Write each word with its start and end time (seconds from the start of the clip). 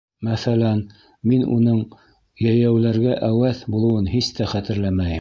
Мәҫәлән, 0.27 0.79
мин 1.33 1.43
уның 1.57 1.83
«йәйәүләргә 2.47 3.21
әүәҫ» 3.31 3.63
булыуын 3.75 4.13
һис 4.19 4.37
тә 4.41 4.53
хәтерләмәйем. 4.57 5.09